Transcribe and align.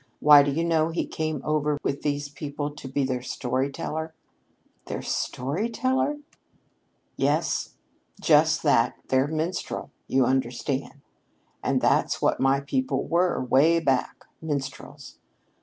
Why, 0.19 0.41
do 0.41 0.49
you 0.49 0.63
know, 0.63 0.89
he 0.89 1.05
came 1.05 1.41
over 1.45 1.77
with 1.83 2.01
these 2.01 2.27
people 2.27 2.71
to 2.71 2.87
be 2.87 3.03
their 3.03 3.21
story 3.21 3.71
teller!" 3.71 4.15
"Their 4.87 5.03
story 5.03 5.69
teller?" 5.69 6.17
"Yes, 7.17 7.75
just 8.19 8.63
that 8.63 8.95
their 9.09 9.27
minstrel, 9.27 9.91
you 10.07 10.25
understand. 10.25 11.01
And 11.63 11.81
that's 11.81 12.19
what 12.19 12.39
my 12.39 12.61
people 12.61 13.03
were, 13.05 13.43
'way 13.43 13.79
back, 13.79 14.25
minstrels. 14.41 15.19